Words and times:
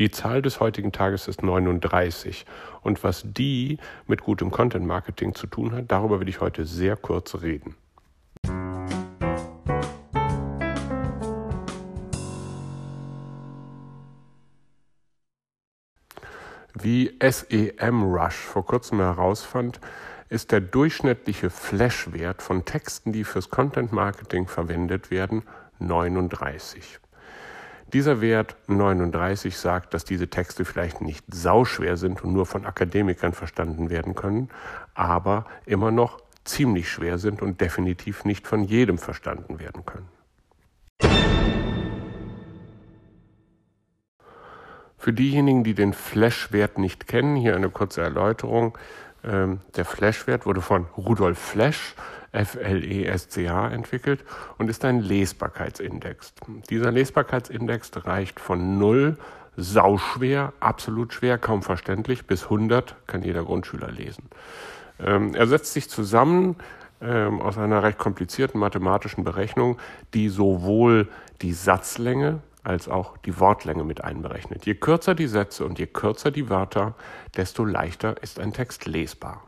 Die 0.00 0.10
Zahl 0.10 0.40
des 0.40 0.60
heutigen 0.60 0.92
Tages 0.92 1.28
ist 1.28 1.42
39. 1.42 2.46
Und 2.80 3.04
was 3.04 3.22
die 3.22 3.76
mit 4.06 4.22
gutem 4.22 4.50
Content 4.50 4.86
Marketing 4.86 5.34
zu 5.34 5.46
tun 5.46 5.72
hat, 5.72 5.92
darüber 5.92 6.20
will 6.20 6.28
ich 6.30 6.40
heute 6.40 6.64
sehr 6.64 6.96
kurz 6.96 7.42
reden. 7.42 7.76
Wie 16.72 17.14
SEM 17.22 18.02
Rush 18.02 18.36
vor 18.36 18.64
kurzem 18.64 19.00
herausfand, 19.00 19.80
ist 20.30 20.50
der 20.50 20.62
durchschnittliche 20.62 21.50
Flashwert 21.50 22.40
von 22.40 22.64
Texten, 22.64 23.12
die 23.12 23.24
fürs 23.24 23.50
Content 23.50 23.92
Marketing 23.92 24.46
verwendet 24.46 25.10
werden, 25.10 25.42
39. 25.78 27.00
Dieser 27.92 28.20
Wert 28.20 28.54
39 28.68 29.56
sagt, 29.56 29.94
dass 29.94 30.04
diese 30.04 30.28
Texte 30.28 30.64
vielleicht 30.64 31.00
nicht 31.00 31.24
sauschwer 31.28 31.96
sind 31.96 32.22
und 32.22 32.32
nur 32.32 32.46
von 32.46 32.64
Akademikern 32.64 33.32
verstanden 33.32 33.90
werden 33.90 34.14
können, 34.14 34.48
aber 34.94 35.46
immer 35.66 35.90
noch 35.90 36.20
ziemlich 36.44 36.88
schwer 36.88 37.18
sind 37.18 37.42
und 37.42 37.60
definitiv 37.60 38.24
nicht 38.24 38.46
von 38.46 38.62
jedem 38.62 38.96
verstanden 38.96 39.58
werden 39.58 39.84
können. 39.84 40.08
Für 44.96 45.12
diejenigen, 45.12 45.64
die 45.64 45.74
den 45.74 45.92
Flash-Wert 45.92 46.78
nicht 46.78 47.08
kennen, 47.08 47.34
hier 47.34 47.56
eine 47.56 47.70
kurze 47.70 48.02
Erläuterung. 48.02 48.78
Ähm, 49.24 49.60
der 49.74 49.84
Flash-Wert 49.84 50.46
wurde 50.46 50.60
von 50.60 50.86
Rudolf 50.96 51.38
Flesch, 51.38 51.96
F-L-E-S-C-H, 52.32 53.68
entwickelt 53.68 54.24
und 54.58 54.68
ist 54.70 54.84
ein 54.84 55.00
Lesbarkeitsindex. 55.00 56.34
Dieser 56.70 56.92
Lesbarkeitsindex 56.92 57.90
reicht 58.06 58.40
von 58.40 58.78
0, 58.78 59.16
sauschwer, 59.56 60.52
absolut 60.60 61.12
schwer, 61.12 61.38
kaum 61.38 61.62
verständlich, 61.62 62.26
bis 62.26 62.44
100 62.44 62.94
kann 63.06 63.22
jeder 63.22 63.44
Grundschüler 63.44 63.90
lesen. 63.90 64.24
Ähm, 64.98 65.34
er 65.34 65.46
setzt 65.46 65.72
sich 65.72 65.88
zusammen 65.90 66.56
ähm, 67.00 67.40
aus 67.40 67.58
einer 67.58 67.82
recht 67.82 67.98
komplizierten 67.98 68.58
mathematischen 68.60 69.24
Berechnung, 69.24 69.78
die 70.14 70.28
sowohl 70.28 71.08
die 71.42 71.52
Satzlänge, 71.52 72.40
als 72.62 72.88
auch 72.88 73.16
die 73.18 73.40
Wortlänge 73.40 73.84
mit 73.84 74.04
einberechnet. 74.04 74.66
Je 74.66 74.74
kürzer 74.74 75.14
die 75.14 75.26
Sätze 75.26 75.64
und 75.64 75.78
je 75.78 75.86
kürzer 75.86 76.30
die 76.30 76.50
Wörter, 76.50 76.94
desto 77.36 77.64
leichter 77.64 78.22
ist 78.22 78.38
ein 78.38 78.52
Text 78.52 78.86
lesbar. 78.86 79.42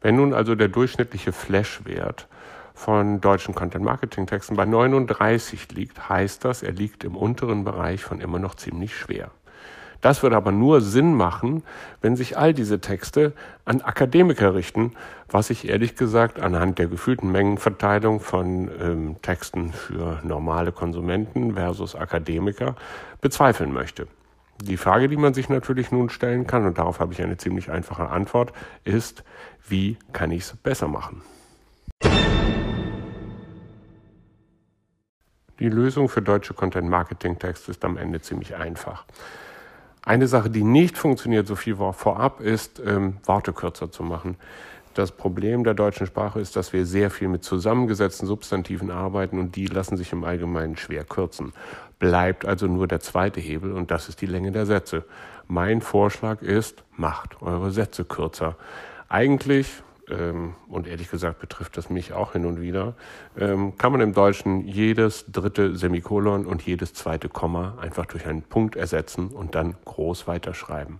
Wenn 0.00 0.16
nun 0.16 0.32
also 0.32 0.54
der 0.54 0.68
durchschnittliche 0.68 1.32
Flashwert 1.32 2.28
von 2.74 3.20
deutschen 3.20 3.54
Content-Marketing-Texten 3.54 4.56
bei 4.56 4.64
39 4.64 5.72
liegt, 5.72 6.08
heißt 6.08 6.44
das, 6.44 6.62
er 6.62 6.72
liegt 6.72 7.02
im 7.02 7.16
unteren 7.16 7.64
Bereich 7.64 8.04
von 8.04 8.20
immer 8.20 8.38
noch 8.38 8.54
ziemlich 8.54 8.96
schwer. 8.96 9.30
Das 10.00 10.22
würde 10.22 10.36
aber 10.36 10.52
nur 10.52 10.80
Sinn 10.80 11.14
machen, 11.14 11.64
wenn 12.00 12.14
sich 12.14 12.38
all 12.38 12.54
diese 12.54 12.80
Texte 12.80 13.32
an 13.64 13.80
Akademiker 13.80 14.54
richten, 14.54 14.92
was 15.28 15.50
ich 15.50 15.68
ehrlich 15.68 15.96
gesagt 15.96 16.40
anhand 16.40 16.78
der 16.78 16.86
gefühlten 16.86 17.32
Mengenverteilung 17.32 18.20
von 18.20 18.70
ähm, 18.80 19.16
Texten 19.22 19.72
für 19.72 20.20
normale 20.22 20.70
Konsumenten 20.70 21.54
versus 21.54 21.96
Akademiker 21.96 22.76
bezweifeln 23.20 23.72
möchte. 23.72 24.06
Die 24.60 24.76
Frage, 24.76 25.08
die 25.08 25.16
man 25.16 25.34
sich 25.34 25.48
natürlich 25.48 25.92
nun 25.92 26.10
stellen 26.10 26.46
kann, 26.46 26.66
und 26.66 26.78
darauf 26.78 26.98
habe 26.98 27.12
ich 27.12 27.22
eine 27.22 27.36
ziemlich 27.36 27.70
einfache 27.70 28.08
Antwort, 28.08 28.52
ist, 28.84 29.22
wie 29.68 29.96
kann 30.12 30.32
ich 30.32 30.42
es 30.42 30.56
besser 30.56 30.88
machen? 30.88 31.22
Die 35.60 35.68
Lösung 35.68 36.08
für 36.08 36.22
deutsche 36.22 36.54
Content-Marketing-Texte 36.54 37.70
ist 37.70 37.84
am 37.84 37.96
Ende 37.96 38.20
ziemlich 38.20 38.56
einfach. 38.56 39.04
Eine 40.04 40.26
Sache, 40.26 40.50
die 40.50 40.64
nicht 40.64 40.98
funktioniert, 40.98 41.46
so 41.46 41.54
viel 41.54 41.76
vorab, 41.76 42.40
ist, 42.40 42.80
ähm, 42.84 43.18
Worte 43.24 43.52
kürzer 43.52 43.90
zu 43.90 44.02
machen. 44.02 44.36
Das 44.98 45.12
Problem 45.12 45.62
der 45.62 45.74
deutschen 45.74 46.08
Sprache 46.08 46.40
ist, 46.40 46.56
dass 46.56 46.72
wir 46.72 46.84
sehr 46.84 47.10
viel 47.10 47.28
mit 47.28 47.44
zusammengesetzten 47.44 48.26
Substantiven 48.26 48.90
arbeiten 48.90 49.38
und 49.38 49.54
die 49.54 49.66
lassen 49.66 49.96
sich 49.96 50.10
im 50.10 50.24
Allgemeinen 50.24 50.76
schwer 50.76 51.04
kürzen. 51.04 51.52
Bleibt 52.00 52.44
also 52.44 52.66
nur 52.66 52.88
der 52.88 52.98
zweite 52.98 53.38
Hebel 53.38 53.70
und 53.70 53.92
das 53.92 54.08
ist 54.08 54.20
die 54.22 54.26
Länge 54.26 54.50
der 54.50 54.66
Sätze. 54.66 55.04
Mein 55.46 55.82
Vorschlag 55.82 56.42
ist, 56.42 56.82
macht 56.96 57.40
eure 57.42 57.70
Sätze 57.70 58.04
kürzer. 58.04 58.56
Eigentlich, 59.08 59.84
ähm, 60.10 60.54
und 60.68 60.88
ehrlich 60.88 61.12
gesagt 61.12 61.38
betrifft 61.38 61.76
das 61.76 61.90
mich 61.90 62.12
auch 62.12 62.32
hin 62.32 62.44
und 62.44 62.60
wieder, 62.60 62.94
ähm, 63.38 63.78
kann 63.78 63.92
man 63.92 64.00
im 64.00 64.14
Deutschen 64.14 64.66
jedes 64.66 65.26
dritte 65.30 65.76
Semikolon 65.76 66.44
und 66.44 66.62
jedes 66.62 66.92
zweite 66.92 67.28
Komma 67.28 67.78
einfach 67.80 68.06
durch 68.06 68.26
einen 68.26 68.42
Punkt 68.42 68.74
ersetzen 68.74 69.28
und 69.28 69.54
dann 69.54 69.76
groß 69.84 70.26
weiterschreiben. 70.26 70.98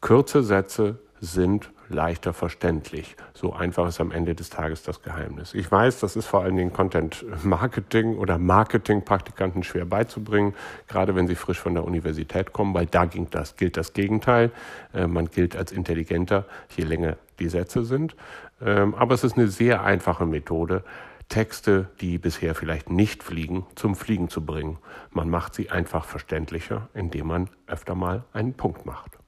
Kürze 0.00 0.42
Sätze 0.42 1.00
sind 1.20 1.70
leichter 1.88 2.32
verständlich. 2.32 3.16
So 3.32 3.52
einfach 3.52 3.88
ist 3.88 4.00
am 4.00 4.10
Ende 4.10 4.34
des 4.34 4.50
Tages 4.50 4.82
das 4.82 5.02
Geheimnis. 5.02 5.54
Ich 5.54 5.70
weiß, 5.70 6.00
das 6.00 6.16
ist 6.16 6.26
vor 6.26 6.42
allen 6.42 6.56
Dingen 6.56 6.72
Content 6.72 7.24
Marketing 7.44 8.16
oder 8.16 8.38
Marketing-Praktikanten 8.38 9.62
schwer 9.62 9.84
beizubringen, 9.84 10.54
gerade 10.88 11.14
wenn 11.14 11.26
sie 11.26 11.34
frisch 11.34 11.60
von 11.60 11.74
der 11.74 11.84
Universität 11.84 12.52
kommen, 12.52 12.74
weil 12.74 12.86
da 12.86 13.04
gilt 13.04 13.34
das, 13.34 13.56
gilt 13.56 13.76
das 13.76 13.92
Gegenteil. 13.92 14.50
Äh, 14.92 15.06
man 15.06 15.26
gilt 15.26 15.56
als 15.56 15.72
intelligenter, 15.72 16.44
je 16.76 16.84
länger 16.84 17.16
die 17.38 17.48
Sätze 17.48 17.84
sind. 17.84 18.16
Ähm, 18.60 18.94
aber 18.94 19.14
es 19.14 19.24
ist 19.24 19.36
eine 19.36 19.48
sehr 19.48 19.84
einfache 19.84 20.26
Methode, 20.26 20.82
Texte, 21.28 21.88
die 22.00 22.18
bisher 22.18 22.54
vielleicht 22.54 22.88
nicht 22.88 23.22
fliegen, 23.22 23.66
zum 23.74 23.96
Fliegen 23.96 24.28
zu 24.28 24.44
bringen. 24.44 24.78
Man 25.10 25.28
macht 25.28 25.54
sie 25.54 25.70
einfach 25.70 26.04
verständlicher, 26.04 26.88
indem 26.94 27.26
man 27.26 27.50
öfter 27.66 27.94
mal 27.94 28.24
einen 28.32 28.54
Punkt 28.54 28.86
macht. 28.86 29.18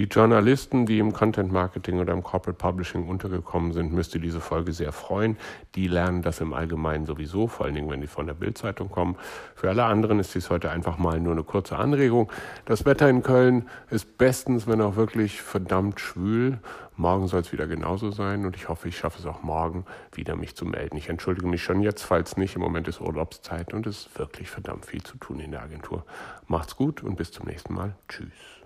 Die 0.00 0.06
Journalisten, 0.06 0.86
die 0.86 0.98
im 0.98 1.12
Content 1.12 1.52
Marketing 1.52 1.98
oder 1.98 2.14
im 2.14 2.22
Corporate 2.22 2.56
Publishing 2.56 3.06
untergekommen 3.06 3.74
sind, 3.74 3.92
müsste 3.92 4.18
diese 4.18 4.40
Folge 4.40 4.72
sehr 4.72 4.92
freuen. 4.92 5.36
Die 5.74 5.88
lernen 5.88 6.22
das 6.22 6.40
im 6.40 6.54
Allgemeinen 6.54 7.04
sowieso, 7.04 7.48
vor 7.48 7.66
allen 7.66 7.74
Dingen, 7.74 7.90
wenn 7.90 8.00
die 8.00 8.06
von 8.06 8.26
der 8.26 8.32
Bildzeitung 8.32 8.88
kommen. 8.88 9.16
Für 9.54 9.68
alle 9.68 9.84
anderen 9.84 10.18
ist 10.18 10.34
dies 10.34 10.48
heute 10.48 10.70
einfach 10.70 10.96
mal 10.96 11.20
nur 11.20 11.32
eine 11.32 11.42
kurze 11.42 11.76
Anregung. 11.76 12.32
Das 12.64 12.86
Wetter 12.86 13.10
in 13.10 13.22
Köln 13.22 13.68
ist 13.90 14.16
bestens, 14.16 14.66
wenn 14.66 14.80
auch 14.80 14.96
wirklich 14.96 15.42
verdammt 15.42 16.00
schwül. 16.00 16.60
Morgen 16.96 17.28
soll 17.28 17.42
es 17.42 17.52
wieder 17.52 17.66
genauso 17.66 18.10
sein 18.10 18.46
und 18.46 18.56
ich 18.56 18.70
hoffe, 18.70 18.88
ich 18.88 18.96
schaffe 18.96 19.18
es 19.18 19.26
auch 19.26 19.42
morgen 19.42 19.84
wieder 20.12 20.34
mich 20.34 20.56
zu 20.56 20.64
melden. 20.64 20.96
Ich 20.96 21.10
entschuldige 21.10 21.46
mich 21.46 21.62
schon 21.62 21.82
jetzt, 21.82 22.04
falls 22.04 22.38
nicht. 22.38 22.56
Im 22.56 22.62
Moment 22.62 22.88
ist 22.88 23.02
Urlaubszeit 23.02 23.74
und 23.74 23.86
es 23.86 24.06
ist 24.06 24.18
wirklich 24.18 24.48
verdammt 24.48 24.86
viel 24.86 25.02
zu 25.02 25.18
tun 25.18 25.40
in 25.40 25.50
der 25.50 25.60
Agentur. 25.60 26.06
Macht's 26.46 26.74
gut 26.74 27.02
und 27.02 27.16
bis 27.16 27.32
zum 27.32 27.44
nächsten 27.44 27.74
Mal. 27.74 27.94
Tschüss. 28.08 28.59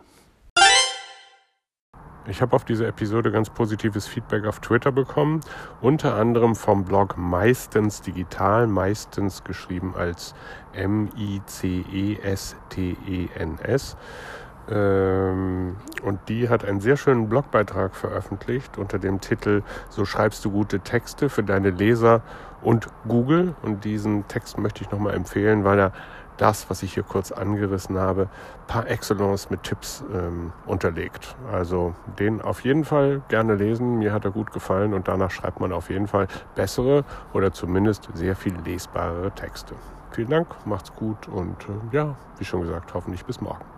Ich 2.26 2.40
habe 2.40 2.56
auf 2.56 2.64
diese 2.64 2.86
Episode 2.86 3.30
ganz 3.30 3.50
positives 3.50 4.06
Feedback 4.06 4.46
auf 4.46 4.60
Twitter 4.60 4.90
bekommen, 4.92 5.40
unter 5.82 6.14
anderem 6.14 6.54
vom 6.54 6.84
Blog 6.84 7.18
Meistens 7.18 8.00
Digital, 8.00 8.66
meistens 8.66 9.44
geschrieben 9.44 9.94
als 9.94 10.34
M-I-C-E-S-T-E-N-S. 10.72 11.16
Ähm, 14.70 15.76
und 16.02 16.20
die 16.30 16.48
hat 16.48 16.64
einen 16.64 16.80
sehr 16.80 16.96
schönen 16.96 17.28
Blogbeitrag 17.28 17.94
veröffentlicht 17.94 18.78
unter 18.78 18.98
dem 18.98 19.20
Titel 19.20 19.62
So 19.90 20.06
schreibst 20.06 20.42
du 20.46 20.50
gute 20.50 20.80
Texte 20.80 21.28
für 21.28 21.42
deine 21.42 21.68
Leser 21.68 22.22
und 22.62 22.88
Google. 23.06 23.54
Und 23.60 23.84
diesen 23.84 24.26
Text 24.28 24.56
möchte 24.56 24.82
ich 24.82 24.90
nochmal 24.90 25.12
empfehlen, 25.12 25.64
weil 25.64 25.78
er 25.78 25.92
das, 26.36 26.68
was 26.70 26.82
ich 26.82 26.94
hier 26.94 27.02
kurz 27.02 27.32
angerissen 27.32 27.98
habe, 27.98 28.28
par 28.66 28.88
excellence 28.88 29.50
mit 29.50 29.62
Tipps 29.62 30.04
ähm, 30.12 30.52
unterlegt. 30.66 31.36
Also 31.52 31.94
den 32.18 32.40
auf 32.40 32.60
jeden 32.60 32.84
Fall 32.84 33.22
gerne 33.28 33.54
lesen. 33.54 33.98
Mir 33.98 34.12
hat 34.12 34.24
er 34.24 34.30
gut 34.30 34.52
gefallen 34.52 34.94
und 34.94 35.08
danach 35.08 35.30
schreibt 35.30 35.60
man 35.60 35.72
auf 35.72 35.90
jeden 35.90 36.08
Fall 36.08 36.28
bessere 36.54 37.04
oder 37.32 37.52
zumindest 37.52 38.08
sehr 38.14 38.36
viel 38.36 38.54
lesbarere 38.64 39.30
Texte. 39.32 39.74
Vielen 40.10 40.30
Dank, 40.30 40.46
macht's 40.64 40.92
gut 40.94 41.28
und 41.28 41.56
äh, 41.64 41.96
ja, 41.96 42.14
wie 42.38 42.44
schon 42.44 42.62
gesagt, 42.62 42.94
hoffentlich 42.94 43.24
bis 43.24 43.40
morgen. 43.40 43.73